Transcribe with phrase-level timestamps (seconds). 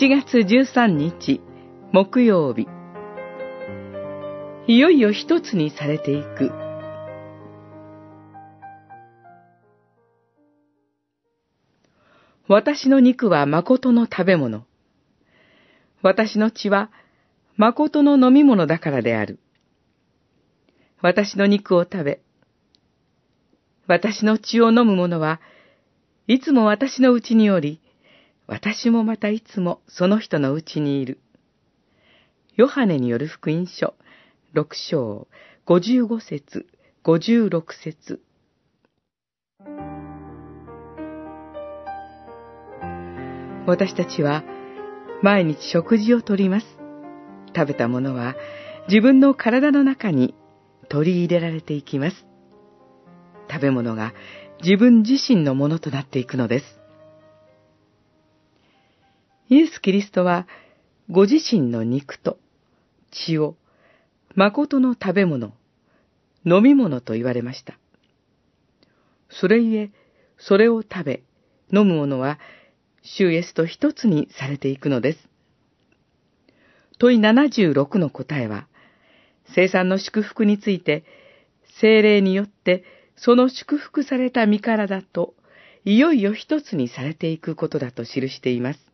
[0.00, 1.40] 7月13日
[1.90, 2.68] 木曜日。
[4.68, 6.52] いよいよ一つにされていく。
[12.46, 14.66] 私の肉は誠の食べ物。
[16.02, 16.92] 私の血は
[17.56, 19.40] 誠の飲み物だからである。
[21.02, 22.20] 私の肉を食べ
[23.88, 25.40] 私の血を飲む者は
[26.28, 27.80] いつも私のうちにおり、
[28.50, 31.20] 私もまたいつもその人のうちにいる。
[32.56, 33.94] ヨハネによる福音書、
[34.54, 35.28] 六章、
[35.66, 36.66] 五十五節、
[37.02, 38.22] 五十六節。
[43.66, 44.44] 私たちは
[45.22, 46.66] 毎日食事をとります。
[47.54, 48.34] 食べたものは
[48.88, 50.34] 自分の体の中に
[50.88, 52.26] 取り入れられていきます。
[53.50, 54.14] 食べ物が
[54.62, 56.78] 自分自身のものとなっていくのです。
[59.48, 60.46] イエス・キリストは、
[61.10, 62.38] ご自身の肉と
[63.10, 63.56] 血を
[64.34, 65.54] 誠の食べ物、
[66.44, 67.78] 飲み物と言われました。
[69.30, 69.90] それゆえ、
[70.36, 71.22] それを食べ、
[71.72, 72.38] 飲む者は、
[73.02, 75.28] 主イエスと一つにされていくのです。
[76.98, 78.66] 問い76の答えは、
[79.54, 81.04] 生産の祝福について、
[81.80, 82.84] 精霊によって
[83.16, 85.34] その祝福された身からだと、
[85.84, 88.87] いよいよ一つにされていくことだと記しています。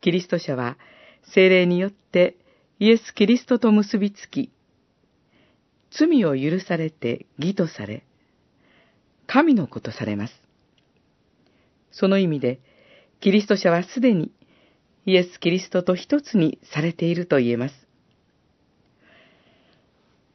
[0.00, 0.78] キリスト者は、
[1.34, 2.36] 精霊によって
[2.78, 4.50] イエス・キリストと結びつき、
[5.90, 8.04] 罪を許されて義とされ、
[9.26, 10.34] 神の子とされます。
[11.90, 12.60] その意味で、
[13.20, 14.30] キリスト者はすでに
[15.04, 17.74] イエス・キリストと一つにされていると言えます。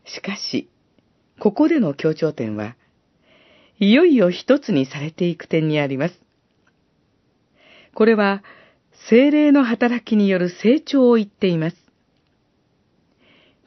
[0.06, 0.70] しかし、
[1.40, 2.76] ここでの強調点は、
[3.80, 6.20] いよいよ一つにされていく点にあります。
[7.94, 8.44] これは、
[9.10, 11.78] 精霊の働きによる成長を言っています。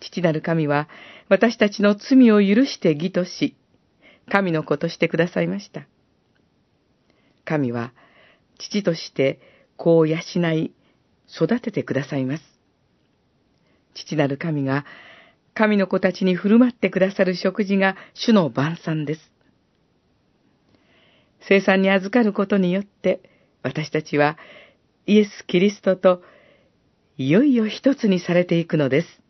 [0.00, 0.88] 父なる神は、
[1.28, 3.56] 私たちの罪を許して義とし、
[4.30, 5.86] 神の子としてくださいました。
[7.44, 7.92] 神は、
[8.58, 9.40] 父として
[9.76, 10.16] 子を養
[10.52, 10.72] い、
[11.28, 12.42] 育ててくださいます。
[13.94, 14.84] 父なる神が
[15.56, 19.20] 神の子たちに振る舞ってくださる食事が主の晩餐です。
[21.48, 23.22] 生産に預かることによって、
[23.62, 24.36] 私たちは
[25.06, 26.22] イエス・キリストと
[27.16, 29.25] いよいよ一つにされていくのです。